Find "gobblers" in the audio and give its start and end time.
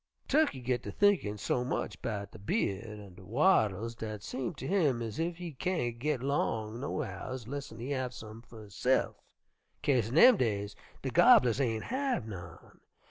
11.11-11.61